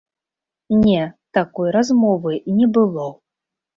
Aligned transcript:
Не, 0.85 1.03
такой 1.39 1.69
размовы 1.77 2.33
не 2.57 2.67
было. 2.79 3.07